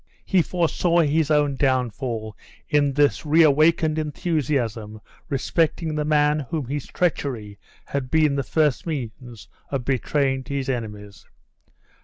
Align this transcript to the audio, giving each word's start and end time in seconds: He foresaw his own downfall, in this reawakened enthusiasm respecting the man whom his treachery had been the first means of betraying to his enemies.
He 0.25 0.41
foresaw 0.41 1.01
his 1.01 1.29
own 1.29 1.55
downfall, 1.57 2.35
in 2.67 2.93
this 2.93 3.23
reawakened 3.23 3.99
enthusiasm 3.99 4.99
respecting 5.29 5.93
the 5.93 6.03
man 6.05 6.39
whom 6.49 6.65
his 6.65 6.87
treachery 6.87 7.59
had 7.85 8.09
been 8.09 8.33
the 8.35 8.41
first 8.41 8.87
means 8.87 9.47
of 9.69 9.85
betraying 9.85 10.43
to 10.45 10.55
his 10.55 10.69
enemies. 10.69 11.27